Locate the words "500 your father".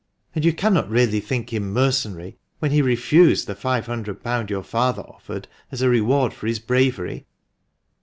3.53-5.03